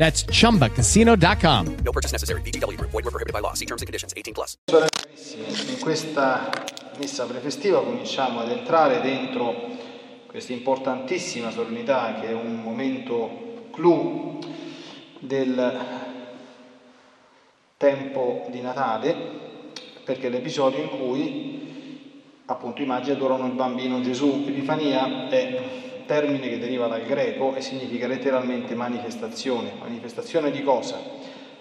That's 0.00 0.24
chumbacasino.com. 0.24 1.76
No 1.84 1.92
purchase 1.92 2.10
necessary. 2.10 2.40
VGW 2.40 2.78
Group. 2.78 2.90
Void 2.90 3.04
were 3.04 3.10
prohibited 3.10 3.34
by 3.34 3.40
law. 3.40 3.52
See 3.52 3.66
terms 3.66 3.82
and 3.82 3.86
conditions. 3.86 4.14
18 4.16 4.32
plus. 4.32 4.56
In 5.68 5.78
questa 5.78 6.50
messa 6.98 7.26
prefestiva 7.26 7.82
cominciamo 7.82 8.40
ad 8.40 8.50
entrare 8.50 9.02
dentro 9.02 9.54
questa 10.26 10.54
importantissima 10.54 11.50
solennità 11.50 12.14
che 12.18 12.28
è 12.28 12.32
un 12.32 12.62
momento 12.62 13.68
clou 13.72 14.38
del 15.18 15.78
tempo 17.76 18.46
di 18.50 18.62
Natale, 18.62 19.14
perché 20.02 20.28
è 20.28 20.30
l'episodio 20.30 20.82
in 20.82 20.88
cui 20.88 21.58
appunto 22.46 22.80
i 22.80 22.86
magi 22.86 23.10
adorano 23.10 23.44
il 23.46 23.52
bambino 23.52 24.00
Gesù. 24.00 24.44
Epifania 24.48 25.28
è 25.28 25.89
termine 26.10 26.48
che 26.48 26.58
deriva 26.58 26.88
dal 26.88 27.04
greco 27.04 27.54
e 27.54 27.60
significa 27.60 28.08
letteralmente 28.08 28.74
manifestazione. 28.74 29.74
Manifestazione 29.78 30.50
di 30.50 30.60
cosa? 30.64 30.98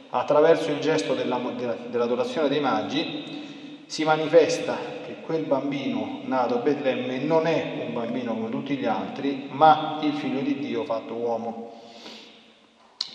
Attraverso 0.10 0.72
il 0.72 0.80
gesto 0.80 1.14
della, 1.14 1.40
dell'adorazione 1.88 2.48
dei 2.48 2.60
magi 2.60 3.84
si 3.86 4.04
manifesta 4.04 4.76
che 5.06 5.18
quel 5.22 5.44
bambino 5.44 6.22
nato 6.24 6.56
a 6.56 6.58
Betlemme 6.62 7.20
non 7.20 7.46
è 7.46 7.86
un 7.86 7.94
bambino 7.94 8.34
come 8.34 8.50
tutti 8.50 8.76
gli 8.76 8.86
altri, 8.86 9.50
ma 9.52 10.00
il 10.02 10.14
figlio 10.14 10.40
di 10.40 10.58
Dio 10.58 10.84
fatto 10.84 11.14
uomo. 11.14 11.74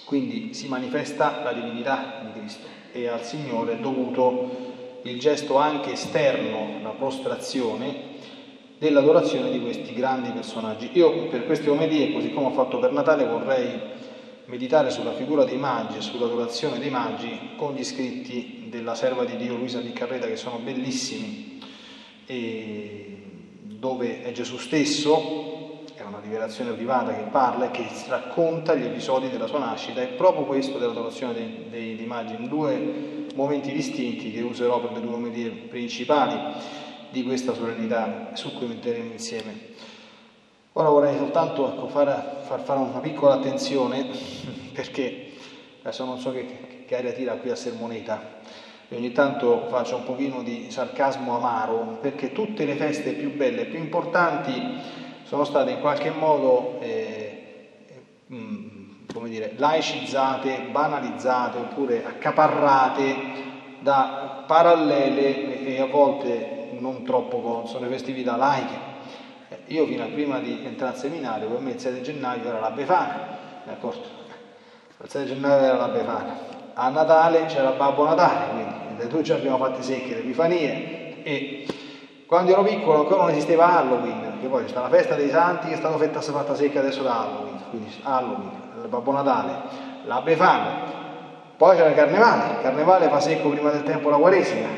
Quindi 0.04 0.54
si 0.54 0.68
manifesta 0.68 1.42
la 1.42 1.52
divinità 1.52 2.20
di 2.22 2.38
Cristo 2.38 2.68
e 2.92 3.08
al 3.08 3.24
Signore 3.24 3.72
è 3.72 3.76
dovuto 3.78 5.00
il 5.02 5.18
gesto 5.18 5.56
anche 5.56 5.94
esterno, 5.94 6.80
la 6.80 6.90
prostrazione, 6.90 8.13
dell'adorazione 8.84 9.50
di 9.50 9.62
questi 9.62 9.94
grandi 9.94 10.30
personaggi. 10.30 10.90
Io 10.92 11.28
per 11.28 11.46
queste 11.46 11.70
omelie, 11.70 12.12
così 12.12 12.30
come 12.32 12.48
ho 12.48 12.50
fatto 12.50 12.78
per 12.78 12.92
Natale, 12.92 13.24
vorrei 13.24 13.80
meditare 14.44 14.90
sulla 14.90 15.14
figura 15.14 15.44
dei 15.44 15.56
magi 15.56 15.96
e 15.96 16.00
sull'adorazione 16.02 16.78
dei 16.78 16.90
magi 16.90 17.52
con 17.56 17.72
gli 17.72 17.82
scritti 17.82 18.66
della 18.68 18.94
serva 18.94 19.24
di 19.24 19.36
Dio 19.36 19.56
Luisa 19.56 19.80
Piccarreta 19.80 20.26
che 20.26 20.36
sono 20.36 20.58
bellissimi 20.58 21.60
dove 23.62 24.22
è 24.22 24.32
Gesù 24.32 24.58
stesso, 24.58 25.82
è 25.94 26.02
una 26.02 26.20
rivelazione 26.22 26.72
privata 26.72 27.14
che 27.14 27.24
parla 27.30 27.66
e 27.66 27.70
che 27.70 27.86
racconta 28.08 28.74
gli 28.74 28.84
episodi 28.84 29.30
della 29.30 29.46
sua 29.46 29.60
nascita, 29.60 30.02
è 30.02 30.08
proprio 30.08 30.44
questo 30.44 30.78
dell'adorazione 30.78 31.32
dei, 31.32 31.66
dei, 31.70 31.96
dei 31.96 32.06
magi 32.06 32.34
in 32.34 32.48
due 32.48 33.26
momenti 33.34 33.72
distinti 33.72 34.30
che 34.30 34.42
userò 34.42 34.80
per 34.80 34.92
le 34.92 35.00
due 35.00 35.14
omelie 35.14 35.50
principali 35.50 36.82
di 37.14 37.22
questa 37.22 37.54
solennità 37.54 38.30
su 38.32 38.52
cui 38.54 38.66
metteremo 38.66 39.12
insieme. 39.12 39.72
Ora 40.72 40.88
vorrei 40.88 41.16
soltanto 41.16 41.72
ecco, 41.72 41.86
far, 41.86 42.42
far, 42.44 42.60
fare 42.60 42.80
una 42.80 42.98
piccola 42.98 43.34
attenzione 43.34 44.08
perché 44.74 45.30
adesso 45.82 46.04
non 46.04 46.18
so 46.18 46.32
che, 46.32 46.84
che 46.86 46.96
aria 46.96 47.12
tira 47.12 47.34
qui 47.34 47.50
a 47.50 47.54
Sermoneta 47.54 48.40
e 48.88 48.96
ogni 48.96 49.12
tanto 49.12 49.68
faccio 49.68 49.96
un 49.96 50.04
pochino 50.04 50.42
di 50.42 50.72
sarcasmo 50.72 51.36
amaro 51.36 51.98
perché 52.00 52.32
tutte 52.32 52.64
le 52.64 52.74
feste 52.74 53.12
più 53.12 53.36
belle 53.36 53.62
e 53.62 53.66
più 53.66 53.78
importanti 53.78 54.60
sono 55.22 55.44
state 55.44 55.70
in 55.70 55.80
qualche 55.80 56.10
modo 56.10 56.80
eh, 56.80 57.86
eh, 57.86 58.02
come 59.12 59.28
dire, 59.28 59.54
laicizzate, 59.56 60.66
banalizzate 60.72 61.58
oppure 61.58 62.04
accaparrate 62.04 63.14
da 63.78 64.42
parallele 64.48 65.64
e 65.64 65.80
a 65.80 65.86
volte 65.86 66.53
non 66.78 67.04
troppo 67.04 67.40
consone, 67.40 67.88
festività 67.88 68.36
laiche. 68.36 68.92
Eh, 69.48 69.58
io 69.66 69.86
fino 69.86 70.02
a 70.04 70.06
prima 70.06 70.38
di 70.38 70.62
entrare 70.64 70.92
al 70.92 70.98
seminario, 70.98 71.48
per 71.48 71.60
me 71.60 71.72
il 71.72 71.80
7 71.80 72.00
gennaio 72.00 72.44
era 72.44 72.60
la 72.60 72.70
Befana, 72.70 73.26
d'accordo? 73.64 74.02
Il 75.02 75.08
7 75.10 75.26
gennaio 75.26 75.64
era 75.64 75.76
la 75.76 75.88
Befana. 75.88 76.36
A 76.74 76.88
Natale 76.88 77.44
c'era 77.46 77.70
Babbo 77.70 78.04
Natale, 78.04 78.50
quindi 78.50 78.74
due 79.08 79.22
giorni 79.22 79.46
abbiamo 79.46 79.64
fatte 79.64 79.82
secche, 79.82 80.14
le 80.14 80.20
Epifanie 80.20 81.22
e 81.22 81.66
quando 82.26 82.52
ero 82.52 82.62
piccolo 82.62 83.00
ancora 83.00 83.22
non 83.22 83.30
esisteva 83.30 83.78
Halloween, 83.78 84.20
perché 84.20 84.46
poi 84.48 84.64
c'è 84.64 84.74
la 84.74 84.88
festa 84.88 85.14
dei 85.14 85.30
santi 85.30 85.68
che 85.68 85.74
è 85.74 85.76
stata 85.76 85.96
fatta, 85.96 86.54
secca 86.54 86.80
adesso 86.80 87.02
da 87.02 87.20
Halloween, 87.20 87.60
quindi 87.70 87.92
Halloween, 88.02 88.50
Babbo 88.88 89.12
Natale, 89.12 89.52
la 90.04 90.20
Befana, 90.20 90.92
poi 91.56 91.76
c'era 91.76 91.88
il 91.88 91.94
Carnevale, 91.94 92.54
il 92.54 92.60
Carnevale 92.62 93.08
fa 93.08 93.20
secco 93.20 93.50
prima 93.50 93.70
del 93.70 93.84
tempo 93.84 94.10
la 94.10 94.16
Quaresima, 94.16 94.68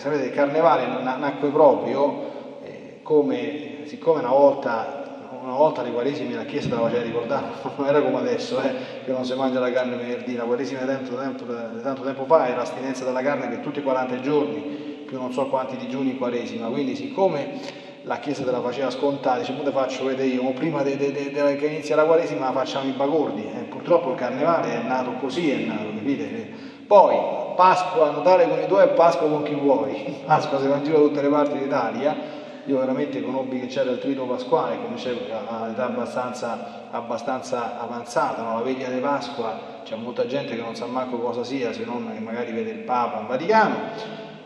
sapete 0.00 0.24
il 0.24 0.32
carnevale 0.32 0.86
nacque 0.86 1.50
proprio 1.50 2.58
eh, 2.64 3.00
come, 3.02 3.82
siccome 3.84 4.20
una 4.20 4.30
volta, 4.30 5.28
una 5.42 5.52
volta 5.52 5.82
le 5.82 5.92
quaresime 5.92 6.34
la 6.34 6.44
Chiesa 6.44 6.70
te 6.70 6.74
la 6.74 6.80
faceva 6.80 7.02
ricordare, 7.02 7.46
non 7.76 7.86
era 7.86 8.00
come 8.00 8.16
adesso, 8.16 8.62
eh, 8.62 8.72
che 9.04 9.12
non 9.12 9.26
si 9.26 9.34
mangia 9.34 9.60
la 9.60 9.70
carne 9.70 9.96
venerdì, 9.96 10.34
la 10.36 10.44
quaresima 10.44 10.80
tanto, 10.80 11.14
tanto, 11.14 11.44
tanto 11.82 12.02
tempo 12.02 12.24
fa 12.24 12.46
era 12.46 12.56
l'astinenza 12.56 13.04
dalla 13.04 13.20
carne 13.20 13.48
per 13.48 13.58
tutti 13.58 13.80
i 13.80 13.82
40 13.82 14.20
giorni, 14.20 14.60
più 15.04 15.18
non 15.18 15.32
so 15.34 15.48
quanti 15.48 15.76
digiuni 15.76 16.12
in 16.12 16.18
quaresima, 16.18 16.68
quindi 16.68 16.96
siccome 16.96 17.88
la 18.04 18.18
Chiesa 18.20 18.42
te 18.42 18.50
la 18.50 18.62
faceva 18.62 18.88
scontata, 18.88 19.38
dice, 19.38 19.54
te 19.62 19.70
faccio 19.70 20.06
vedere 20.06 20.28
io, 20.28 20.50
prima 20.52 20.82
de, 20.82 20.96
de, 20.96 21.12
de, 21.12 21.56
che 21.56 21.66
inizia 21.66 21.94
la 21.94 22.06
quaresima 22.06 22.50
facciamo 22.52 22.88
i 22.88 22.92
bagordi, 22.92 23.44
eh, 23.44 23.64
purtroppo 23.64 24.12
il 24.12 24.16
carnevale 24.16 24.80
è 24.80 24.82
nato 24.82 25.12
così, 25.20 25.50
è 25.50 25.56
nato, 25.66 25.90
capite? 25.94 26.68
Poi 26.86 27.39
Pasqua, 27.54 28.10
Natale 28.10 28.48
con 28.48 28.58
i 28.58 28.66
tuoi 28.66 28.84
e 28.84 28.88
Pasqua 28.88 29.28
con 29.28 29.42
chi 29.42 29.54
vuoi. 29.54 30.22
Pasqua 30.26 30.58
si 30.58 30.66
giro 30.82 30.98
da 30.98 31.04
tutte 31.06 31.22
le 31.22 31.28
parti 31.28 31.58
d'Italia. 31.58 32.38
Io 32.66 32.78
veramente 32.78 33.22
conobbi 33.22 33.60
che 33.60 33.66
c'era 33.66 33.90
il 33.90 33.98
trito 33.98 34.24
pasquale, 34.24 34.76
come 34.76 34.94
dicevo, 34.94 35.20
a 35.32 35.62
un'età 35.62 35.86
abbastanza, 35.86 36.88
abbastanza 36.90 37.80
avanzata, 37.80 38.42
no? 38.42 38.54
la 38.54 38.62
veglia 38.62 38.88
di 38.88 39.00
Pasqua, 39.00 39.58
c'è 39.82 39.96
molta 39.96 40.26
gente 40.26 40.54
che 40.54 40.60
non 40.60 40.74
sa 40.74 40.86
manco 40.86 41.18
cosa 41.18 41.42
sia, 41.42 41.72
se 41.72 41.84
non 41.84 42.10
che 42.12 42.20
magari 42.20 42.52
vede 42.52 42.70
il 42.70 42.78
Papa 42.80 43.20
in 43.20 43.26
Vaticano. 43.26 43.76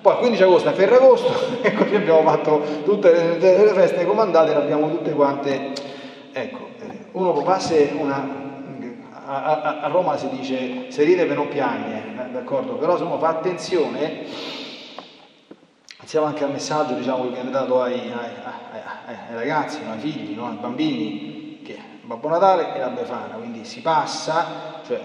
Poi 0.00 0.12
il 0.12 0.18
15 0.18 0.42
agosto 0.42 0.68
è 0.68 0.72
Ferragosto 0.72 1.32
e 1.62 1.72
così 1.74 1.94
abbiamo 1.96 2.22
fatto 2.22 2.62
tutte 2.84 3.38
le, 3.38 3.38
le 3.38 3.72
feste 3.72 4.04
comandate, 4.06 4.50
le 4.50 4.56
abbiamo 4.56 4.90
tutte 4.90 5.12
quante. 5.12 5.72
Ecco, 6.32 6.68
eh, 6.80 7.06
uno 7.12 7.32
può 7.32 7.42
passare 7.42 7.92
una, 7.98 8.43
a, 9.42 9.80
a, 9.80 9.88
Roma 9.88 10.16
si 10.16 10.28
dice 10.28 10.90
se 10.90 11.02
ride 11.02 11.26
per 11.26 11.36
non 11.36 11.48
piagne, 11.48 12.28
d'accordo? 12.32 12.74
Però 12.74 13.00
uno 13.02 13.18
fa 13.18 13.28
attenzione, 13.28 14.24
insieme 16.00 16.26
anche 16.26 16.44
al 16.44 16.52
messaggio 16.52 16.94
diciamo, 16.94 17.24
che 17.24 17.30
viene 17.30 17.50
dato 17.50 17.80
ai, 17.80 17.94
ai, 17.94 18.30
ai, 18.42 19.14
ai 19.28 19.34
ragazzi, 19.34 19.78
ai 19.88 19.98
figli, 19.98 20.34
no? 20.34 20.48
ai 20.48 20.56
bambini, 20.56 21.60
che 21.64 21.78
Babbo 22.02 22.28
Natale 22.28 22.74
e 22.74 22.78
la 22.78 22.88
Befana, 22.88 23.34
quindi 23.34 23.64
si 23.64 23.80
passa, 23.80 24.80
cioè 24.86 25.00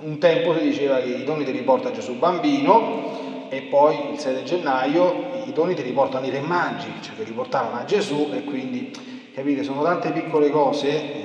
un 0.00 0.18
tempo 0.18 0.54
si 0.54 0.62
diceva 0.62 0.98
che 0.98 1.08
i 1.08 1.24
doni 1.24 1.44
li 1.44 1.62
porta 1.62 1.90
Gesù 1.90 2.18
bambino 2.18 3.48
e 3.48 3.62
poi 3.62 4.12
il 4.12 4.18
7 4.18 4.42
gennaio 4.42 5.32
i 5.46 5.52
doni 5.52 5.74
li 5.74 5.92
portano 5.92 6.26
i 6.26 6.30
re 6.30 6.40
magi, 6.40 6.92
cioè 7.00 7.16
che 7.16 7.24
li 7.24 7.32
portavano 7.32 7.78
a 7.78 7.84
Gesù 7.84 8.30
e 8.32 8.44
quindi 8.44 8.92
capite, 9.34 9.62
sono 9.62 9.82
tante 9.82 10.10
piccole 10.10 10.50
cose 10.50 11.23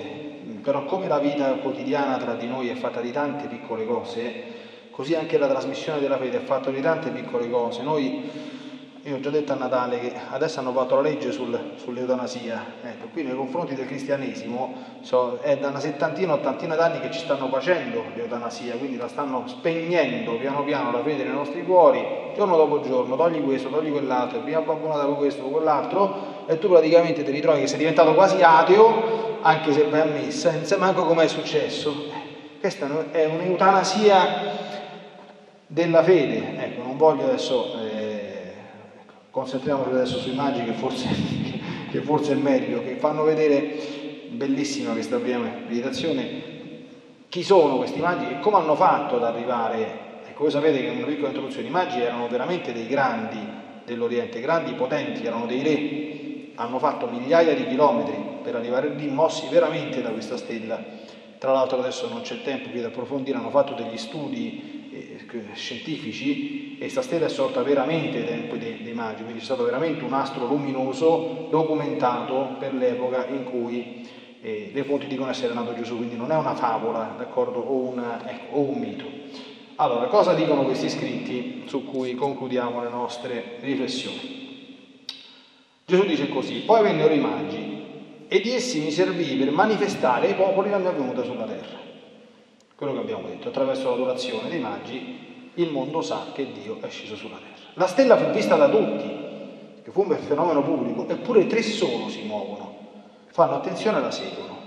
però 0.62 0.86
come 0.86 1.08
la 1.08 1.20
vita 1.20 1.54
quotidiana 1.54 2.18
tra 2.18 2.36
di 2.36 2.48
noi 2.48 2.70
è 2.70 2.76
fatta 2.76 3.02
di 3.02 3.12
tante 3.12 3.48
piccole 3.48 3.86
cose, 3.86 4.44
così 4.92 5.16
anche 5.16 5.38
la 5.38 5.48
trasmissione 5.48 6.00
della 6.00 6.18
fede 6.18 6.38
è 6.38 6.42
fatta 6.42 6.70
di 6.70 6.82
tante 6.82 7.10
piccole 7.10 7.50
cose. 7.50 7.82
Noi, 7.84 8.48
Io 9.04 9.16
ho 9.16 9.20
già 9.22 9.30
detto 9.30 9.54
a 9.54 9.56
Natale 9.56 9.98
che 9.98 10.14
adesso 10.30 10.60
hanno 10.60 10.74
fatto 10.74 10.96
la 10.96 11.02
legge 11.02 11.32
sul, 11.32 11.58
sull'eutanasia, 11.76 12.66
ecco, 12.82 13.08
qui 13.14 13.24
nei 13.24 13.34
confronti 13.34 13.74
del 13.74 13.86
cristianesimo 13.86 14.74
so, 15.00 15.38
è 15.40 15.58
da 15.58 15.70
una 15.70 15.80
settantina, 15.80 16.34
ottantina 16.34 16.76
d'anni 16.76 17.00
che 17.00 17.10
ci 17.10 17.20
stanno 17.20 17.48
facendo 17.48 18.04
l'eutanasia, 18.14 18.76
quindi 18.76 18.98
la 18.98 19.08
stanno 19.08 19.44
spegnendo 19.48 20.34
piano 20.34 20.66
piano 20.66 20.92
la 20.92 21.02
fede 21.02 21.24
nei 21.24 21.32
nostri 21.32 21.64
cuori, 21.64 22.06
giorno 22.36 22.58
dopo 22.58 22.82
giorno, 22.82 23.16
togli 23.16 23.42
questo, 23.42 23.70
togli 23.70 23.90
quell'altro, 23.90 24.40
prima 24.40 24.60
babbo 24.60 24.90
Natale 24.90 25.16
questo, 25.16 25.44
quell'altro, 25.44 26.44
e 26.46 26.60
tu 26.60 26.68
praticamente 26.68 27.24
ti 27.24 27.32
ritrovi 27.32 27.62
che 27.62 27.68
sei 27.68 27.78
diventato 27.78 28.14
quasi 28.14 28.42
ateo, 28.42 29.29
anche 29.42 29.74
se 29.74 29.84
vai 29.90 30.02
a 30.02 30.06
messa, 30.06 30.52
non 30.52 30.66
sai 30.66 30.80
manco 30.80 31.06
com'è 31.06 31.28
successo. 31.28 32.08
Questa 32.60 33.12
è 33.12 33.26
un'eutanasia 33.26 34.28
della 35.68 36.04
fede, 36.04 36.58
ecco, 36.58 36.84
non 36.84 36.98
voglio 36.98 37.26
adesso... 37.26 37.76
Eh, 37.82 38.20
concentriamoci 39.32 39.90
adesso 39.92 40.18
sui 40.18 40.34
magi 40.34 40.64
che 40.64 40.74
forse, 40.74 41.08
che 41.90 42.02
forse 42.02 42.34
è 42.34 42.36
meglio, 42.36 42.84
che 42.84 42.96
fanno 42.96 43.24
vedere, 43.24 43.78
bellissima 44.30 44.92
questa 44.92 45.18
prima 45.18 45.50
meditazione, 45.68 46.48
chi 47.30 47.44
sono 47.44 47.78
questi 47.78 48.00
magi 48.00 48.26
e 48.26 48.40
come 48.40 48.58
hanno 48.58 48.76
fatto 48.76 49.16
ad 49.16 49.24
arrivare, 49.24 50.22
ecco 50.28 50.42
voi 50.44 50.52
sapete 50.52 50.80
che 50.80 50.88
in 50.88 50.98
una 50.98 51.06
piccola 51.06 51.28
introduzione 51.28 51.68
i 51.68 51.72
magi 51.72 52.02
erano 52.02 52.28
veramente 52.28 52.74
dei 52.74 52.88
grandi 52.88 53.40
dell'Oriente, 53.86 54.42
grandi, 54.42 54.74
potenti, 54.74 55.26
erano 55.26 55.46
dei 55.46 55.64
re, 55.64 56.52
hanno 56.56 56.80
fatto 56.80 57.08
migliaia 57.08 57.56
di 57.56 57.68
chilometri 57.68 58.29
per 58.50 58.56
arrivare 58.56 58.90
lì, 58.90 59.08
mossi 59.08 59.48
veramente 59.48 60.02
da 60.02 60.10
questa 60.10 60.36
stella. 60.36 60.84
Tra 61.38 61.52
l'altro 61.52 61.78
adesso 61.78 62.10
non 62.10 62.22
c'è 62.22 62.42
tempo 62.42 62.70
qui 62.70 62.82
da 62.82 62.88
approfondire, 62.88 63.38
hanno 63.38 63.52
fatto 63.52 63.74
degli 63.74 63.98
studi 63.98 64.90
eh, 64.92 65.54
scientifici 65.54 66.74
e 66.76 66.80
questa 66.80 67.04
stella 67.04 67.28
è 67.28 67.30
sorta 67.30 67.62
veramente 67.62 68.18
ai 68.18 68.26
tempi 68.26 68.58
dei, 68.58 68.82
dei 68.82 68.94
magi, 68.94 69.22
quindi 69.22 69.40
è 69.40 69.44
stato 69.44 69.64
veramente 69.64 70.04
un 70.04 70.14
astro 70.14 70.48
luminoso 70.48 71.48
documentato 71.52 72.56
per 72.58 72.74
l'epoca 72.74 73.28
in 73.28 73.44
cui 73.44 74.10
eh, 74.42 74.72
le 74.74 74.84
fonti 74.84 75.06
dicono 75.06 75.30
essere 75.30 75.54
nato 75.54 75.76
Gesù, 75.76 75.98
quindi 75.98 76.16
non 76.16 76.32
è 76.32 76.36
una 76.36 76.56
favola, 76.56 77.14
d'accordo, 77.18 77.60
o, 77.60 77.88
una, 77.88 78.28
ecco, 78.28 78.56
o 78.56 78.62
un 78.62 78.80
mito. 78.80 79.06
Allora, 79.76 80.08
cosa 80.08 80.34
dicono 80.34 80.64
questi 80.64 80.90
scritti 80.90 81.64
su 81.68 81.86
cui 81.86 82.16
concludiamo 82.16 82.82
le 82.82 82.90
nostre 82.90 83.58
riflessioni? 83.62 84.38
Gesù 85.86 86.04
dice 86.06 86.28
così, 86.28 86.64
poi 86.66 86.84
vennero 86.84 87.14
i 87.14 87.20
magi 87.20 87.69
e 88.32 88.40
di 88.42 88.54
essi 88.54 88.80
mi 88.80 88.92
servì 88.92 89.36
per 89.36 89.52
manifestare 89.52 90.28
ai 90.28 90.36
popoli 90.36 90.70
la 90.70 90.78
mia 90.78 90.92
venuta 90.92 91.24
sulla 91.24 91.46
terra. 91.46 91.78
Quello 92.76 92.94
che 92.94 93.00
abbiamo 93.00 93.28
detto, 93.28 93.50
attraverso 93.50 93.90
l'adorazione 93.90 94.50
dei 94.50 94.60
magi 94.60 95.52
il 95.56 95.72
mondo 95.72 96.02
sa 96.02 96.28
che 96.32 96.52
Dio 96.52 96.78
è 96.80 96.90
sceso 96.90 97.16
sulla 97.16 97.38
terra. 97.38 97.72
La 97.74 97.88
stella 97.88 98.18
fu 98.18 98.30
vista 98.30 98.56
da 98.56 98.70
tutti, 98.70 99.82
che 99.84 99.92
fu 99.92 100.02
un 100.02 100.16
fenomeno 100.16 100.62
pubblico, 100.62 101.10
eppure 101.10 101.48
tre 101.48 101.64
solo 101.64 102.08
si 102.08 102.22
muovono, 102.22 102.78
fanno 103.32 103.56
attenzione 103.56 103.98
e 103.98 104.02
la 104.02 104.12
seguono. 104.12 104.58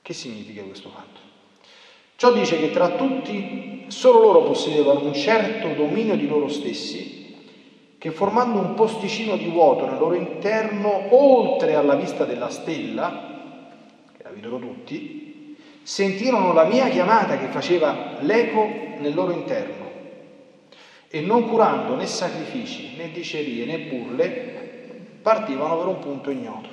Che 0.00 0.12
significa 0.14 0.62
questo 0.62 0.88
fatto? 0.88 1.20
Ciò 2.16 2.32
dice 2.32 2.58
che 2.58 2.70
tra 2.70 2.88
tutti 2.92 3.84
solo 3.88 4.20
loro 4.20 4.42
possedevano 4.44 5.00
un 5.00 5.12
certo 5.12 5.74
dominio 5.74 6.16
di 6.16 6.26
loro 6.26 6.48
stessi, 6.48 7.25
che 8.06 8.12
formando 8.12 8.60
un 8.60 8.74
posticino 8.74 9.36
di 9.36 9.48
vuoto 9.48 9.84
nel 9.84 9.98
loro 9.98 10.14
interno, 10.14 11.12
oltre 11.12 11.74
alla 11.74 11.96
vista 11.96 12.24
della 12.24 12.50
stella, 12.50 13.72
che 14.16 14.22
la 14.22 14.30
videro 14.30 14.60
tutti, 14.60 15.56
sentirono 15.82 16.52
la 16.52 16.66
mia 16.66 16.86
chiamata 16.86 17.36
che 17.36 17.48
faceva 17.48 18.18
l'eco 18.20 18.64
nel 18.98 19.12
loro 19.12 19.32
interno 19.32 19.90
e 21.08 21.20
non 21.20 21.48
curando 21.48 21.96
né 21.96 22.06
sacrifici 22.06 22.94
né 22.96 23.10
dicerie 23.10 23.64
né 23.64 23.78
burle, 23.88 25.18
partivano 25.20 25.76
per 25.76 25.86
un 25.88 25.98
punto 25.98 26.30
ignoto. 26.30 26.68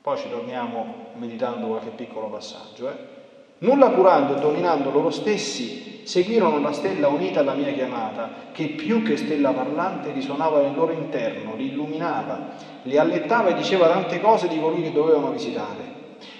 Poi 0.00 0.16
ci 0.18 0.30
torniamo 0.30 1.06
meditando 1.14 1.66
qualche 1.66 1.90
piccolo 1.90 2.28
passaggio. 2.28 2.90
Eh? 2.90 3.23
Nulla 3.58 3.90
curando 3.90 4.36
e 4.36 4.40
dominando 4.40 4.90
loro 4.90 5.10
stessi, 5.10 6.00
seguirono 6.04 6.60
la 6.60 6.72
stella 6.72 7.08
unita 7.08 7.40
alla 7.40 7.54
mia 7.54 7.72
chiamata, 7.72 8.48
che 8.52 8.68
più 8.68 9.02
che 9.02 9.16
stella 9.16 9.52
parlante 9.52 10.10
risuonava 10.12 10.60
nel 10.60 10.74
loro 10.74 10.92
interno, 10.92 11.54
li 11.56 11.68
illuminava, 11.68 12.50
li 12.82 12.96
allettava 12.98 13.50
e 13.50 13.54
diceva 13.54 13.88
tante 13.88 14.20
cose 14.20 14.48
di 14.48 14.60
colui 14.60 14.82
che 14.82 14.92
dovevano 14.92 15.30
visitare. 15.30 15.92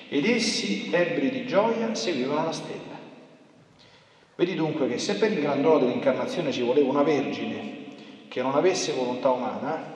Ed 0.08 0.26
essi, 0.26 0.90
ebbri 0.92 1.30
di 1.30 1.46
gioia, 1.46 1.94
seguivano 1.94 2.44
la 2.44 2.52
stella. 2.52 2.94
Vedi 4.34 4.54
dunque 4.54 4.88
che 4.88 4.98
se 4.98 5.16
per 5.16 5.32
il 5.32 5.40
gran 5.40 5.62
dono 5.62 5.78
dell'incarnazione 5.78 6.52
ci 6.52 6.62
voleva 6.62 6.90
una 6.90 7.02
vergine 7.02 7.82
che 8.28 8.42
non 8.42 8.54
avesse 8.54 8.92
volontà 8.92 9.30
umana, 9.30 9.92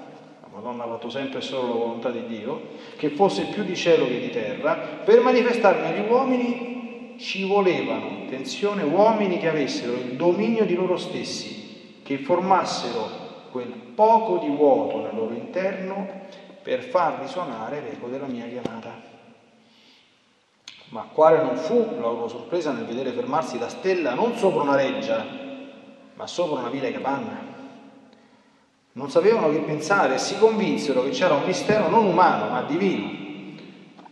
Madonna 0.53 0.85
ha 0.85 0.89
fatto 0.89 1.09
sempre 1.09 1.41
solo 1.41 1.69
la 1.69 1.75
volontà 1.75 2.11
di 2.11 2.27
Dio, 2.27 2.71
che 2.97 3.11
fosse 3.11 3.45
più 3.45 3.63
di 3.63 3.77
cielo 3.77 4.07
che 4.07 4.19
di 4.19 4.31
terra, 4.31 4.75
per 5.05 5.21
manifestare 5.21 5.81
negli 5.81 6.11
uomini 6.11 6.78
ci 7.19 7.45
volevano, 7.45 8.23
attenzione, 8.23 8.85
uomini 8.85 9.39
che 9.39 9.49
avessero 9.49 9.93
il 9.93 10.15
dominio 10.15 10.65
di 10.65 10.75
loro 10.75 10.97
stessi, 10.97 12.01
che 12.03 12.19
formassero 12.19 13.27
quel 13.51 13.73
poco 13.95 14.39
di 14.39 14.49
vuoto 14.49 15.01
nel 15.01 15.15
loro 15.15 15.35
interno 15.35 16.07
per 16.63 16.85
far 16.85 17.21
risuonare 17.21 17.81
l'eco 17.81 18.07
della 18.07 18.27
mia 18.27 18.47
chiamata. 18.47 19.07
Ma 20.91 21.03
quale 21.13 21.43
non 21.43 21.57
fu 21.57 21.97
la 21.97 22.07
loro 22.07 22.29
sorpresa 22.29 22.73
nel 22.73 22.87
vedere 22.87 23.11
fermarsi 23.11 23.59
la 23.59 23.69
stella 23.69 24.15
non 24.15 24.37
sopra 24.37 24.63
una 24.63 24.77
reggia, 24.77 25.27
ma 26.15 26.27
sopra 26.27 26.61
una 26.61 26.71
vile 26.71 26.93
capanna. 26.93 27.47
Non 28.93 29.11
sapevano 29.11 29.51
che 29.51 29.59
pensare 29.59 30.15
e 30.15 30.19
si 30.19 30.39
convinsero 30.39 31.03
che 31.03 31.11
c'era 31.11 31.35
un 31.35 31.45
mistero 31.45 31.89
non 31.89 32.07
umano, 32.07 32.49
ma 32.49 32.63
divino. 32.63 33.17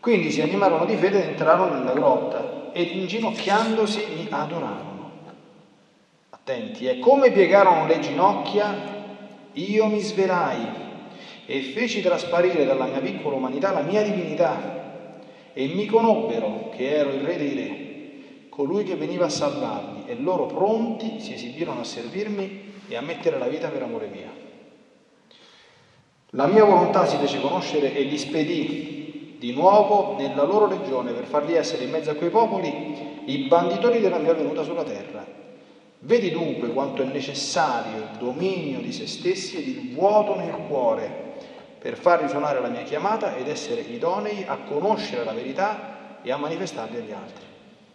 Quindi 0.00 0.30
si 0.30 0.42
animarono 0.42 0.84
di 0.84 0.96
fede 0.96 1.22
ed 1.22 1.28
entrarono 1.30 1.78
nella 1.78 1.92
grotta 1.92 2.55
e 2.76 2.82
inginocchiandosi 2.82 4.04
mi 4.14 4.26
adorarono. 4.28 5.10
Attenti, 6.28 6.86
e 6.86 6.98
come 6.98 7.30
piegarono 7.30 7.86
le 7.86 8.00
ginocchia, 8.00 8.94
io 9.52 9.86
mi 9.86 10.00
svelai 10.00 10.66
e 11.46 11.62
feci 11.62 12.02
trasparire 12.02 12.66
dalla 12.66 12.84
mia 12.84 13.00
piccola 13.00 13.36
umanità 13.36 13.72
la 13.72 13.80
mia 13.80 14.02
divinità 14.02 15.22
e 15.54 15.66
mi 15.68 15.86
conobbero 15.86 16.68
che 16.68 16.90
ero 16.90 17.12
il 17.12 17.22
re 17.22 17.38
dei 17.38 17.54
re, 17.54 18.48
colui 18.50 18.84
che 18.84 18.94
veniva 18.94 19.24
a 19.24 19.30
salvarli, 19.30 20.02
e 20.04 20.16
loro 20.16 20.44
pronti 20.44 21.18
si 21.18 21.32
esibirono 21.32 21.80
a 21.80 21.84
servirmi 21.84 22.72
e 22.88 22.94
a 22.94 23.00
mettere 23.00 23.38
la 23.38 23.48
vita 23.48 23.68
per 23.68 23.82
amore 23.82 24.08
mio. 24.08 24.44
La 26.30 26.46
mia 26.46 26.64
volontà 26.64 27.06
si 27.06 27.16
fece 27.16 27.40
conoscere 27.40 27.94
e 27.94 28.02
li 28.02 28.18
spedì 28.18 29.05
di 29.38 29.52
nuovo 29.52 30.16
nella 30.16 30.44
loro 30.44 30.66
regione 30.66 31.12
per 31.12 31.24
farli 31.24 31.54
essere 31.54 31.84
in 31.84 31.90
mezzo 31.90 32.10
a 32.10 32.14
quei 32.14 32.30
popoli 32.30 33.22
i 33.26 33.46
banditori 33.48 34.00
della 34.00 34.18
mia 34.18 34.34
venuta 34.34 34.62
sulla 34.62 34.84
terra. 34.84 35.24
Vedi 35.98 36.30
dunque 36.30 36.68
quanto 36.72 37.02
è 37.02 37.04
necessario 37.06 37.96
il 37.96 38.18
dominio 38.18 38.80
di 38.80 38.92
se 38.92 39.06
stessi 39.06 39.56
ed 39.56 39.68
il 39.68 39.94
vuoto 39.94 40.36
nel 40.36 40.54
cuore 40.68 41.24
per 41.78 41.96
far 41.96 42.20
risuonare 42.22 42.60
la 42.60 42.68
mia 42.68 42.82
chiamata 42.82 43.36
ed 43.36 43.48
essere 43.48 43.80
idonei 43.80 44.44
a 44.46 44.58
conoscere 44.58 45.24
la 45.24 45.32
verità 45.32 46.20
e 46.22 46.30
a 46.30 46.36
manifestarli 46.36 46.96
agli 46.96 47.12
altri. 47.12 47.44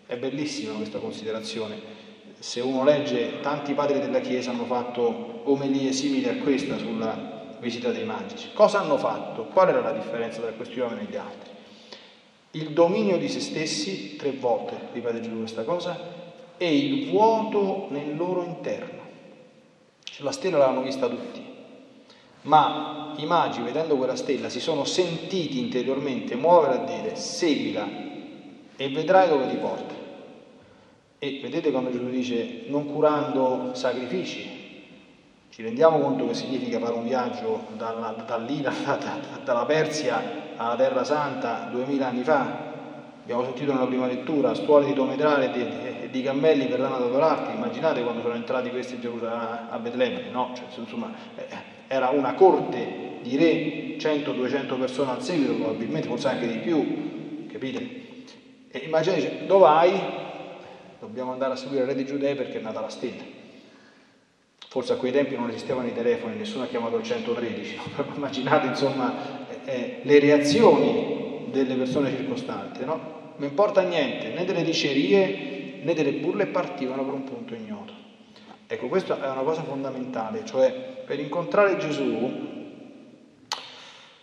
È 0.05 0.17
bellissima 0.17 0.73
questa 0.73 0.99
considerazione. 0.99 1.99
Se 2.39 2.59
uno 2.59 2.83
legge, 2.83 3.39
tanti 3.41 3.73
padri 3.73 3.99
della 3.99 4.19
Chiesa 4.19 4.51
hanno 4.51 4.65
fatto 4.65 5.41
omelie 5.43 5.91
simili 5.91 6.27
a 6.27 6.37
questa 6.37 6.77
sulla 6.77 7.40
visita 7.61 7.91
dei 7.91 8.03
magici. 8.03 8.49
Cosa 8.53 8.79
hanno 8.79 8.97
fatto? 8.97 9.45
Qual 9.45 9.69
era 9.69 9.79
la 9.79 9.93
differenza 9.93 10.41
tra 10.41 10.51
questi 10.51 10.79
uomini 10.79 11.01
e 11.01 11.11
gli 11.11 11.15
altri? 11.15 11.49
Il 12.51 12.71
dominio 12.71 13.17
di 13.17 13.29
se 13.29 13.39
stessi, 13.39 14.17
tre 14.17 14.31
volte 14.31 14.89
ripete 14.91 15.21
Gesù 15.21 15.37
questa 15.37 15.63
cosa, 15.63 15.97
e 16.57 16.77
il 16.77 17.09
vuoto 17.09 17.87
nel 17.91 18.17
loro 18.17 18.43
interno. 18.43 18.99
La 20.17 20.31
stella 20.31 20.57
l'hanno 20.57 20.81
vista 20.81 21.07
tutti, 21.07 21.41
ma 22.41 23.13
i 23.17 23.25
magi, 23.25 23.61
vedendo 23.61 23.95
quella 23.95 24.15
stella, 24.15 24.49
si 24.49 24.59
sono 24.59 24.83
sentiti 24.83 25.59
interiormente 25.59 26.35
muovere 26.35 26.73
a 26.73 26.83
dire 26.83 27.15
seguila 27.15 27.87
e 28.75 28.89
vedrai 28.89 29.29
dove 29.29 29.47
ti 29.47 29.55
porta. 29.55 29.93
E 31.19 31.39
vedete 31.41 31.71
quando 31.71 31.91
Gesù 31.91 32.09
dice 32.09 32.63
non 32.67 32.91
curando 32.91 33.73
sacrifici, 33.73 34.60
ci 35.61 35.67
rendiamo 35.67 35.99
conto 35.99 36.25
che 36.25 36.33
significa 36.33 36.79
fare 36.79 36.93
un 36.93 37.03
viaggio 37.03 37.67
dalla, 37.77 38.15
da 38.17 38.23
da, 38.23 38.95
da, 38.95 39.19
dalla 39.43 39.65
Persia 39.65 40.55
alla 40.57 40.75
Terra 40.75 41.03
Santa 41.03 41.69
duemila 41.71 42.07
anni 42.07 42.23
fa? 42.23 42.69
Abbiamo 43.21 43.43
sentito 43.43 43.71
nella 43.71 43.85
prima 43.85 44.07
lettura, 44.07 44.55
scuole 44.55 44.87
di 44.87 44.93
dometrale 44.93 45.53
e 45.53 46.07
di, 46.07 46.09
di, 46.09 46.23
cammelli 46.23 46.65
verranno 46.65 46.95
ad 46.95 47.03
adorarti. 47.03 47.55
Immaginate 47.55 48.01
quando 48.01 48.23
sono 48.23 48.33
entrati 48.33 48.71
questi 48.71 48.99
a, 49.23 49.67
a 49.69 49.77
Betlemme, 49.77 50.31
no? 50.31 50.49
Cioè, 50.55 50.65
insomma, 50.79 51.13
eh, 51.35 51.45
era 51.87 52.09
una 52.09 52.33
corte 52.33 53.19
di 53.21 53.37
re, 53.37 53.97
100-200 53.97 54.79
persone 54.79 55.11
al 55.11 55.21
seguito, 55.21 55.53
probabilmente 55.53 56.07
forse 56.07 56.27
anche 56.27 56.47
di 56.47 56.57
più, 56.57 57.45
capite? 57.51 57.79
E 58.71 58.79
immaginate, 58.79 59.45
dove 59.45 59.61
vai? 59.61 60.01
Dobbiamo 60.99 61.33
andare 61.33 61.53
a 61.53 61.55
seguire 61.55 61.83
il 61.83 61.89
re 61.89 61.95
di 61.95 62.05
Giudea 62.05 62.33
perché 62.33 62.57
è 62.57 62.61
nata 62.61 62.81
la 62.81 62.89
stella. 62.89 63.40
Forse 64.71 64.93
a 64.93 64.95
quei 64.95 65.11
tempi 65.11 65.35
non 65.35 65.49
esistevano 65.49 65.89
i 65.89 65.93
telefoni, 65.93 66.37
nessuno 66.37 66.63
ha 66.63 66.67
chiamato 66.67 66.95
il 66.95 67.03
113, 67.03 67.75
no? 67.75 68.05
immaginate 68.15 68.67
insomma 68.67 69.45
eh, 69.65 69.99
le 70.01 70.19
reazioni 70.19 71.47
delle 71.51 71.75
persone 71.75 72.09
circostanti, 72.15 72.85
no? 72.85 73.33
Non 73.35 73.49
importa 73.49 73.81
niente, 73.81 74.29
né 74.29 74.45
delle 74.45 74.63
dicerie 74.63 75.81
né 75.81 75.93
delle 75.93 76.13
burle 76.13 76.45
partivano 76.45 77.03
per 77.03 77.13
un 77.13 77.25
punto 77.25 77.53
ignoto. 77.53 77.91
Ecco, 78.65 78.87
questa 78.87 79.21
è 79.21 79.29
una 79.29 79.41
cosa 79.41 79.61
fondamentale, 79.61 80.45
cioè 80.45 80.71
per 81.05 81.19
incontrare 81.19 81.75
Gesù 81.75 82.29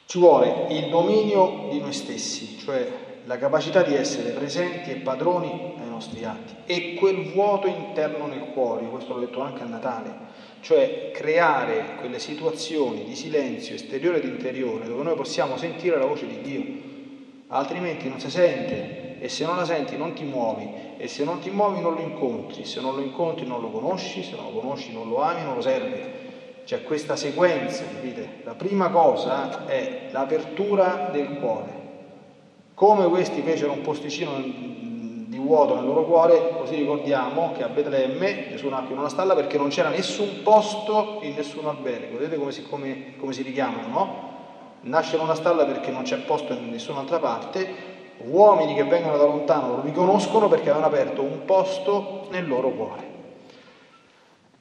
ci 0.07 0.19
vuole 0.19 0.64
il 0.71 0.88
dominio 0.88 1.69
di 1.71 1.78
noi 1.78 1.93
stessi, 1.93 2.59
cioè 2.59 3.08
la 3.28 3.37
capacità 3.37 3.82
di 3.82 3.94
essere 3.94 4.30
presenti 4.30 4.90
e 4.90 4.97
padroni 4.97 5.75
nei 5.76 5.88
nostri 5.90 6.25
atti 6.25 6.54
e 6.64 6.94
quel 6.94 7.30
vuoto 7.30 7.66
interno 7.66 8.26
nel 8.26 8.52
cuore, 8.54 8.88
questo 8.88 9.12
l'ho 9.12 9.20
detto 9.20 9.42
anche 9.42 9.62
a 9.62 9.66
Natale, 9.66 10.14
cioè 10.61 11.11
creare 11.12 11.97
quelle 11.99 12.20
situazioni 12.20 13.04
di 13.04 13.14
silenzio 13.14 13.75
esteriore 13.75 14.16
ed 14.16 14.25
interiore 14.25 14.87
dove 14.87 15.02
noi 15.02 15.14
possiamo 15.14 15.58
sentire 15.58 15.99
la 15.99 16.06
voce 16.06 16.26
di 16.26 16.40
Dio, 16.40 16.64
altrimenti 17.49 18.08
non 18.08 18.18
si 18.18 18.30
sente 18.30 19.20
e 19.20 19.28
se 19.28 19.44
non 19.44 19.56
la 19.56 19.66
senti 19.66 19.99
non 19.99 20.14
ti 20.14 20.25
muovi 20.25 20.66
e 20.97 21.06
se 21.06 21.23
non 21.23 21.38
ti 21.40 21.50
muovi 21.50 21.82
non 21.82 21.92
lo 21.92 22.00
incontri, 22.00 22.64
se 22.64 22.80
non 22.80 22.94
lo 22.94 23.02
incontri 23.02 23.47
non 23.47 23.61
lo 23.61 23.68
conosci, 23.68 24.23
se 24.23 24.37
non 24.37 24.54
lo 24.54 24.61
conosci 24.61 24.90
non 24.90 25.06
lo 25.06 25.20
ami, 25.20 25.42
non 25.42 25.56
lo 25.56 25.61
servi. 25.61 26.00
C'è 26.64 26.82
questa 26.82 27.14
sequenza, 27.14 27.85
capite? 27.94 28.40
La 28.44 28.54
prima 28.54 28.88
cosa 28.88 29.66
è 29.66 30.08
l'apertura 30.12 31.11
del 31.12 31.37
cuore. 31.38 31.77
Come 32.78 33.08
questi 33.08 33.42
fecero 33.42 33.73
un 33.73 33.80
posticino 33.80 34.38
di 34.38 35.37
vuoto 35.37 35.75
nel 35.75 35.85
loro 35.85 36.04
cuore, 36.04 36.52
così 36.56 36.76
ricordiamo 36.76 37.50
che 37.50 37.64
a 37.64 37.68
Betlemme 37.68 38.50
Gesù 38.50 38.68
nacque 38.68 38.92
in 38.92 39.00
una 39.00 39.08
stalla 39.08 39.35
perché 39.35 39.58
non 39.58 39.66
c'era 39.66 39.88
nessun 39.88 40.42
posto 40.44 41.18
in 41.23 41.35
nessun 41.35 41.66
albergo. 41.66 42.18
Vedete 42.18 42.38
come 42.38 42.52
si, 42.52 42.62
come, 42.68 43.16
come 43.16 43.32
si 43.32 43.42
richiamano, 43.42 43.88
no? 43.88 44.32
Nasce 44.82 45.16
in 45.16 45.23
una 45.23 45.35
stalla 45.35 45.64
perché 45.64 45.90
non 45.90 46.04
c'è 46.04 46.18
posto 46.18 46.52
in 46.52 46.70
nessun'altra 46.70 47.18
parte, 47.18 47.68
uomini 48.18 48.76
che 48.76 48.85
vengono 48.85 49.16
da 49.16 49.25
lontano 49.25 49.75
lo 49.75 49.82
riconoscono 49.82 50.47
perché 50.47 50.70
avevano 50.70 50.87
aperto 50.87 51.20
un 51.20 51.44
posto 51.44 52.28
nel 52.30 52.47
loro 52.47 52.70
cuore. 52.70 53.06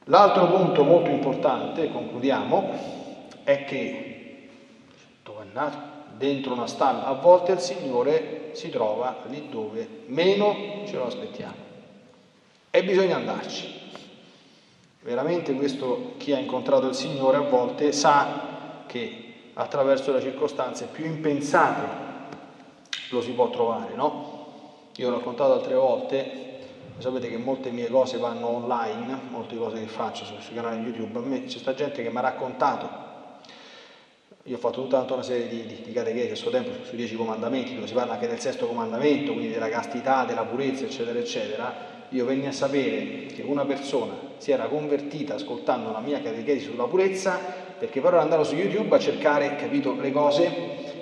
L'altro 0.06 0.48
punto 0.48 0.82
molto 0.82 1.08
importante, 1.08 1.92
concludiamo, 1.92 2.68
è 3.44 3.64
che 3.64 4.48
dove 5.22 5.42
è 5.44 5.46
nato? 5.52 5.97
Dentro 6.18 6.52
una 6.52 6.66
stalla. 6.66 7.06
A 7.06 7.12
volte 7.12 7.52
il 7.52 7.60
Signore 7.60 8.50
si 8.52 8.68
trova 8.68 9.22
lì 9.28 9.48
dove 9.48 10.02
meno 10.06 10.82
ce 10.86 10.96
lo 10.96 11.06
aspettiamo. 11.06 11.66
E 12.70 12.84
bisogna 12.84 13.16
andarci. 13.16 13.86
Veramente 15.00 15.54
questo 15.54 16.14
chi 16.18 16.32
ha 16.34 16.38
incontrato 16.38 16.88
il 16.88 16.94
Signore 16.94 17.36
a 17.36 17.42
volte 17.42 17.92
sa 17.92 18.82
che 18.86 19.24
attraverso 19.54 20.12
le 20.12 20.20
circostanze 20.20 20.86
più 20.86 21.06
impensate 21.06 22.06
lo 23.10 23.22
si 23.22 23.30
può 23.30 23.48
trovare, 23.48 23.94
no? 23.94 24.36
Io 24.96 25.08
ho 25.08 25.12
raccontato 25.12 25.52
altre 25.52 25.74
volte 25.74 26.48
sapete 26.98 27.28
che 27.28 27.36
molte 27.36 27.70
mie 27.70 27.88
cose 27.88 28.18
vanno 28.18 28.48
online, 28.48 29.18
molte 29.30 29.56
cose 29.56 29.78
che 29.78 29.86
faccio 29.86 30.24
sui, 30.24 30.54
canali 30.54 30.82
YouTube, 30.82 31.18
a 31.18 31.22
me 31.22 31.44
c'è 31.44 31.58
sta 31.58 31.74
gente 31.74 32.02
che 32.02 32.10
mi 32.10 32.16
ha 32.16 32.22
raccontato, 32.22 32.88
io 34.48 34.56
ho 34.56 34.58
fatto 34.58 34.80
tutta 34.80 35.04
una 35.12 35.22
serie 35.22 35.46
di, 35.46 35.66
di, 35.66 35.82
di 35.84 35.92
catechesi 35.92 36.30
a 36.30 36.34
suo 36.34 36.50
tempo 36.50 36.70
sui 36.82 36.96
dieci 36.96 37.14
comandamenti, 37.16 37.74
dove 37.74 37.86
si 37.86 37.92
parla 37.92 38.14
anche 38.14 38.26
del 38.26 38.40
sesto 38.40 38.66
comandamento, 38.66 39.32
quindi 39.32 39.52
della 39.52 39.68
castità, 39.68 40.24
della 40.24 40.44
purezza, 40.44 40.84
eccetera, 40.84 41.18
eccetera, 41.18 41.74
io 42.08 42.24
venni 42.24 42.46
a 42.46 42.52
sapere 42.52 43.26
che 43.26 43.42
una 43.42 43.66
persona 43.66 44.14
si 44.38 44.50
era 44.50 44.64
convertita 44.64 45.34
ascoltando 45.34 45.92
la 45.92 46.00
mia 46.00 46.22
catechesi 46.22 46.64
sulla 46.64 46.84
purezza, 46.84 47.38
perché 47.78 48.00
poi 48.00 48.10
era 48.10 48.22
andato 48.22 48.44
su 48.44 48.54
YouTube 48.54 48.96
a 48.96 48.98
cercare, 48.98 49.56
capito, 49.56 49.94
le 50.00 50.10
cose 50.12 50.50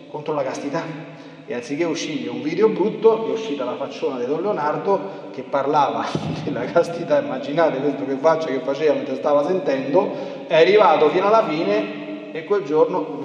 contro 0.09 0.35
la 0.35 0.43
castità. 0.43 1.15
E 1.49 1.55
anziché 1.55 1.85
uscirgli 1.85 2.27
un 2.27 2.43
video 2.43 2.69
brutto 2.71 3.29
è 3.29 3.31
uscita 3.31 3.63
la 3.63 3.77
facciona 3.77 4.19
di 4.19 4.27
Don 4.27 4.43
Leonardo 4.43 5.31
che 5.31 5.43
parlava 5.43 6.05
della 6.43 6.65
castità, 6.65 7.21
immaginate 7.21 7.79
questo 7.79 8.05
che 8.05 8.17
faccia 8.17 8.49
che 8.49 8.59
faceva 8.59 8.95
mentre 8.95 9.15
stava 9.15 9.47
sentendo, 9.47 10.11
è 10.49 10.57
arrivato 10.57 11.09
fino 11.11 11.29
alla 11.29 11.47
fine 11.47 11.96
e 12.37 12.45
quel 12.45 12.65
giorno, 12.65 13.19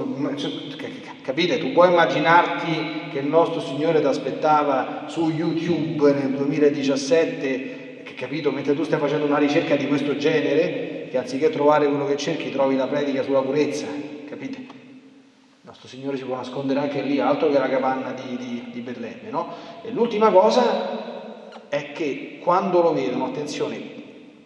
capite, 1.21 1.57
tu 1.57 1.73
puoi 1.73 1.89
immaginarti 1.89 3.09
che 3.11 3.19
il 3.19 3.25
nostro 3.25 3.59
Signore 3.59 3.99
ti 3.99 4.05
aspettava 4.05 5.03
su 5.07 5.29
YouTube 5.29 6.13
nel 6.13 6.29
2017, 6.29 8.03
che 8.03 8.13
capito, 8.13 8.51
mentre 8.51 8.73
tu 8.73 8.83
stai 8.83 8.99
facendo 8.99 9.25
una 9.25 9.37
ricerca 9.37 9.75
di 9.75 9.85
questo 9.87 10.15
genere, 10.15 11.09
che 11.09 11.17
anziché 11.17 11.49
trovare 11.49 11.89
quello 11.89 12.05
che 12.05 12.15
cerchi 12.15 12.51
trovi 12.51 12.77
la 12.77 12.87
predica 12.87 13.21
sulla 13.21 13.41
purezza, 13.41 13.87
capite? 14.29 14.57
Il 14.59 15.67
nostro 15.67 15.89
Signore 15.89 16.15
si 16.15 16.23
può 16.23 16.35
nascondere 16.35 16.79
anche 16.79 17.01
lì, 17.01 17.19
altro 17.19 17.49
che 17.49 17.59
la 17.59 17.67
capanna 17.67 18.13
di, 18.13 18.37
di, 18.37 18.69
di 18.71 18.79
Betlemme, 18.79 19.29
no? 19.29 19.53
E 19.83 19.91
l'ultima 19.91 20.31
cosa 20.31 21.49
è 21.67 21.91
che 21.91 22.39
quando 22.41 22.81
lo 22.81 22.93
vedono, 22.93 23.25
attenzione, 23.25 23.77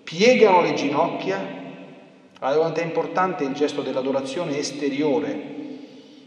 piegano 0.03 0.61
le 0.61 0.73
ginocchia, 0.73 1.54
allora 2.39 2.59
quanto 2.59 2.79
è 2.79 2.83
importante 2.83 3.43
il 3.43 3.53
gesto 3.53 3.81
dell'adorazione 3.81 4.57
esteriore. 4.57 5.53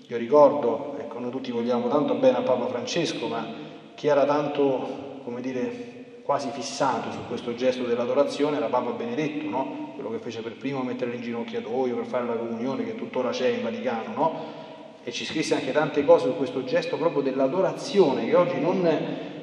Io 0.07 0.17
ricordo, 0.17 0.97
ecco, 0.99 1.19
noi 1.19 1.31
tutti 1.31 1.51
vogliamo 1.51 1.89
tanto 1.89 2.15
bene 2.15 2.39
a 2.39 2.43
Papa 2.43 2.67
Francesco, 2.67 3.27
ma 3.27 3.47
chi 3.95 4.07
era 4.07 4.25
tanto, 4.25 5.21
come 5.25 5.41
dire, 5.41 6.21
quasi 6.23 6.49
fissato 6.51 7.11
su 7.11 7.19
questo 7.29 7.55
gesto 7.55 7.85
dell'adorazione 7.85 8.57
era 8.57 8.67
Papa 8.67 8.91
Benedetto, 8.91 9.49
no? 9.49 9.93
Quello 9.95 10.11
che 10.11 10.19
fece 10.19 10.41
per 10.41 10.57
primo 10.57 10.83
mettere 10.83 11.11
l'inginocchiatoio, 11.11 11.97
per 11.97 12.07
fare 12.07 12.27
la 12.27 12.37
comunione, 12.37 12.85
che 12.85 12.95
tuttora 12.95 13.31
c'è 13.31 13.49
in 13.49 13.63
Vaticano, 13.63 14.15
no? 14.15 14.67
e 15.09 15.13
ci 15.13 15.25
scrisse 15.25 15.55
anche 15.55 15.73
tante 15.73 16.05
cose 16.05 16.27
su 16.27 16.37
questo 16.37 16.65
gesto 16.65 16.99
proprio 16.99 17.23
dell'adorazione 17.23 18.27
che 18.27 18.35
oggi 18.35 18.61
non 18.61 18.87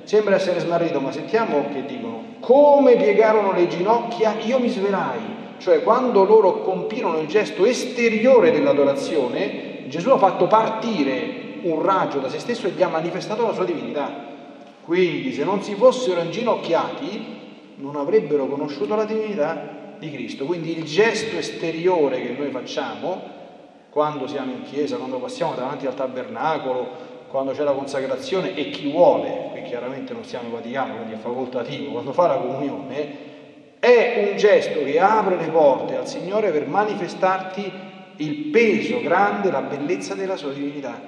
sembra 0.04 0.36
essere 0.36 0.60
smarrito, 0.60 1.00
ma 1.00 1.12
sentiamo 1.12 1.70
che 1.74 1.86
dicono 1.86 2.36
come 2.40 2.96
piegarono 2.96 3.52
le 3.52 3.68
ginocchia, 3.68 4.36
io 4.42 4.60
mi 4.60 4.70
svelai, 4.70 5.35
cioè 5.58 5.84
quando 5.84 6.24
loro 6.24 6.62
compirono 6.62 7.20
il 7.20 7.28
gesto 7.28 7.66
esteriore 7.66 8.52
dell'adorazione, 8.52 9.88
Gesù 9.88 10.10
ha 10.10 10.18
fatto 10.18 10.48
partire 10.48 11.44
un 11.64 11.82
raggio 11.82 12.20
da 12.20 12.30
se 12.30 12.40
stesso 12.40 12.68
e 12.68 12.72
gli 12.72 12.84
ha 12.84 12.88
manifestato 12.88 13.46
la 13.46 13.54
sua 13.54 13.66
divinità. 13.66 14.34
Quindi 14.84 15.34
se 15.34 15.44
non 15.44 15.64
si 15.64 15.74
fossero 15.76 16.22
inginocchiati 16.22 17.34
non 17.78 17.96
avrebbero 17.96 18.48
conosciuto 18.48 18.96
la 18.96 19.06
divinità 19.06 19.96
di 19.98 20.12
Cristo. 20.12 20.46
Quindi 20.46 20.78
il 20.78 20.84
gesto 20.84 21.38
esteriore 21.38 22.22
che 22.22 22.36
noi 22.38 22.52
facciamo 22.52 23.34
quando 23.90 24.28
siamo 24.28 24.52
in 24.52 24.64
chiesa, 24.64 24.98
quando 24.98 25.18
passiamo 25.18 25.54
davanti 25.56 25.88
al 25.88 25.96
tabernacolo, 25.96 27.14
quando 27.30 27.54
c'è 27.54 27.64
la 27.64 27.72
consacrazione 27.72 28.56
e 28.56 28.70
chi 28.70 28.92
vuole, 28.92 29.50
qui 29.52 29.64
chiaramente 29.64 30.14
non 30.14 30.24
stiamo 30.24 30.48
in 30.48 30.54
Vaticano, 30.54 30.96
quindi 30.96 31.14
è 31.14 31.18
facoltativo, 31.18 31.92
quando 31.92 32.14
fa 32.14 32.28
la 32.28 32.36
comunione, 32.36 33.34
è 33.86 34.30
un 34.32 34.36
gesto 34.36 34.84
che 34.84 35.00
apre 35.00 35.36
le 35.38 35.50
porte 35.50 35.96
al 35.96 36.08
Signore 36.08 36.50
per 36.50 36.68
manifestarti 36.68 37.72
il 38.16 38.36
peso 38.46 39.00
grande, 39.00 39.52
la 39.52 39.62
bellezza 39.62 40.16
della 40.16 40.36
sua 40.36 40.52
divinità. 40.52 41.00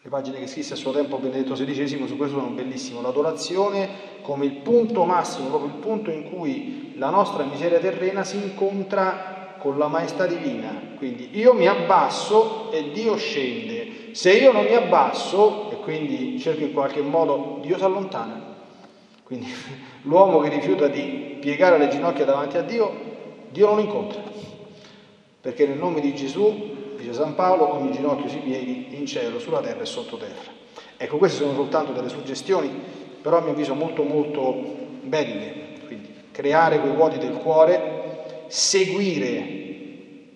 Le 0.00 0.08
pagine 0.08 0.38
che 0.38 0.46
scrisse 0.46 0.74
a 0.74 0.76
suo 0.76 0.92
tempo 0.92 1.16
Benedetto 1.16 1.54
XVI 1.54 2.06
su 2.06 2.16
questo 2.16 2.38
sono 2.38 2.52
bellissime. 2.52 3.02
L'adorazione 3.02 3.88
come 4.22 4.44
il 4.44 4.52
punto 4.58 5.04
massimo, 5.04 5.48
proprio 5.48 5.70
il 5.70 5.80
punto 5.80 6.10
in 6.12 6.30
cui 6.30 6.94
la 6.96 7.10
nostra 7.10 7.42
miseria 7.42 7.80
terrena 7.80 8.22
si 8.22 8.36
incontra 8.36 9.56
con 9.58 9.78
la 9.78 9.88
maestà 9.88 10.26
divina. 10.26 10.94
Quindi 10.96 11.36
io 11.36 11.54
mi 11.54 11.66
abbasso 11.66 12.70
e 12.70 12.92
Dio 12.92 13.16
scende. 13.16 14.14
Se 14.14 14.32
io 14.32 14.52
non 14.52 14.62
mi 14.62 14.74
abbasso 14.74 15.72
e 15.72 15.76
quindi 15.78 16.38
cerco 16.38 16.62
in 16.62 16.72
qualche 16.72 17.00
modo, 17.00 17.58
Dio 17.62 17.76
si 17.76 17.82
allontana. 17.82 18.51
Quindi 19.32 19.50
l'uomo 20.02 20.40
che 20.40 20.50
rifiuta 20.50 20.88
di 20.88 21.38
piegare 21.40 21.78
le 21.78 21.88
ginocchia 21.88 22.26
davanti 22.26 22.58
a 22.58 22.62
Dio, 22.62 22.92
Dio 23.48 23.66
non 23.66 23.80
incontra. 23.80 24.20
Perché 25.40 25.66
nel 25.66 25.78
nome 25.78 26.02
di 26.02 26.14
Gesù, 26.14 26.94
dice 26.98 27.14
San 27.14 27.34
Paolo, 27.34 27.72
ogni 27.72 27.92
ginocchio 27.92 28.28
si 28.28 28.36
pieghi 28.36 28.88
in 28.90 29.06
cielo, 29.06 29.38
sulla 29.38 29.60
terra 29.60 29.80
e 29.80 29.86
sottoterra. 29.86 30.50
Ecco, 30.98 31.16
queste 31.16 31.38
sono 31.38 31.54
soltanto 31.54 31.92
delle 31.92 32.10
suggestioni, 32.10 32.70
però 33.22 33.38
a 33.38 33.40
mio 33.40 33.52
avviso 33.52 33.74
molto 33.74 34.02
molto 34.02 34.54
belle. 35.00 35.78
Quindi 35.86 36.12
creare 36.30 36.78
quei 36.78 36.92
vuoti 36.92 37.16
del 37.16 37.32
cuore 37.32 38.44
seguire 38.48 39.60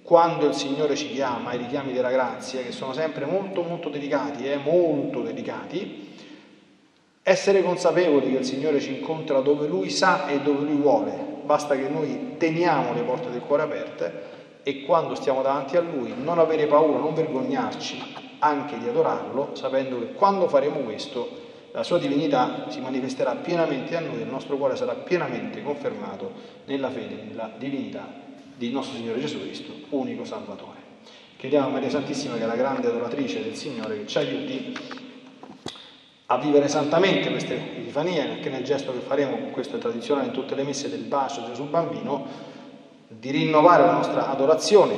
quando 0.00 0.46
il 0.46 0.54
Signore 0.54 0.96
ci 0.96 1.10
chiama, 1.10 1.52
i 1.52 1.58
richiami 1.58 1.92
della 1.92 2.10
grazia, 2.10 2.62
che 2.62 2.72
sono 2.72 2.94
sempre 2.94 3.26
molto 3.26 3.62
molto 3.62 3.90
delicati, 3.90 4.48
eh, 4.50 4.56
molto 4.56 5.20
delicati, 5.20 6.14
essere 7.28 7.60
consapevoli 7.60 8.30
che 8.30 8.38
il 8.38 8.44
Signore 8.44 8.78
ci 8.78 8.98
incontra 8.98 9.40
dove 9.40 9.66
Lui 9.66 9.90
sa 9.90 10.28
e 10.28 10.38
dove 10.42 10.64
Lui 10.64 10.76
vuole, 10.76 11.12
basta 11.42 11.74
che 11.74 11.88
noi 11.88 12.36
teniamo 12.36 12.92
le 12.92 13.00
porte 13.00 13.32
del 13.32 13.40
cuore 13.40 13.62
aperte 13.62 14.22
e 14.62 14.84
quando 14.84 15.16
stiamo 15.16 15.42
davanti 15.42 15.76
a 15.76 15.80
Lui 15.80 16.14
non 16.22 16.38
avere 16.38 16.68
paura, 16.68 16.98
non 16.98 17.14
vergognarci 17.14 18.14
anche 18.38 18.78
di 18.78 18.86
adorarlo, 18.86 19.50
sapendo 19.54 19.98
che 19.98 20.12
quando 20.12 20.46
faremo 20.46 20.78
questo 20.78 21.28
la 21.72 21.82
sua 21.82 21.98
divinità 21.98 22.66
si 22.68 22.78
manifesterà 22.78 23.34
pienamente 23.34 23.96
a 23.96 24.00
noi 24.00 24.20
il 24.20 24.28
nostro 24.28 24.56
cuore 24.56 24.76
sarà 24.76 24.92
pienamente 24.92 25.64
confermato 25.64 26.30
nella 26.66 26.90
fede, 26.90 27.24
nella 27.26 27.50
divinità 27.58 28.06
di 28.54 28.70
nostro 28.70 28.96
Signore 28.96 29.18
Gesù 29.18 29.40
Cristo, 29.40 29.72
unico 29.88 30.24
Salvatore. 30.24 30.78
Chiediamo 31.38 31.66
a 31.66 31.70
Maria 31.70 31.90
Santissima, 31.90 32.36
che 32.36 32.44
è 32.44 32.46
la 32.46 32.54
grande 32.54 32.86
adoratrice 32.86 33.42
del 33.42 33.56
Signore, 33.56 33.98
che 33.98 34.06
ci 34.06 34.18
aiuti 34.18 35.04
a 36.26 36.38
vivere 36.38 36.68
santamente 36.68 37.30
queste 37.30 37.54
epifanie, 37.54 38.20
anche 38.20 38.50
nel 38.50 38.64
gesto 38.64 38.92
che 38.92 38.98
faremo, 38.98 39.36
questo 39.52 39.76
è 39.76 39.78
tradizionale 39.78 40.26
in 40.26 40.32
tutte 40.32 40.54
le 40.54 40.64
messe 40.64 40.90
del 40.90 41.02
bacio 41.02 41.44
Gesù 41.46 41.68
Bambino, 41.68 42.26
di 43.08 43.30
rinnovare 43.30 43.84
la 43.84 43.92
nostra 43.92 44.28
adorazione 44.30 44.94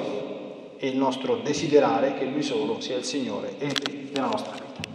e 0.79 0.89
il 0.89 0.97
nostro 0.97 1.37
desiderare 1.37 2.15
che 2.15 2.25
Lui 2.25 2.43
solo 2.43 2.81
sia 2.81 2.97
il 2.97 3.05
Signore 3.05 3.59
e 3.59 3.67
il 3.67 4.09
della 4.13 4.29
nostra 4.29 4.53
vita. 4.53 4.89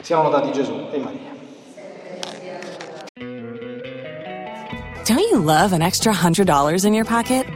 Siamo 0.00 0.24
lodati 0.24 0.52
Gesù 0.52 0.88
e 0.90 0.98
Maria. 0.98 1.34
Don't 5.04 5.20
you 5.30 5.40
love 5.40 5.72
an 5.72 5.82
extra 5.82 6.12
$100 6.12 6.84
in 6.84 6.92
your 6.92 7.06
pocket? 7.06 7.55